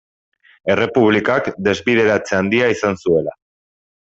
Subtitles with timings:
[0.75, 3.37] Errepublikak desbideratze handia izan zuela.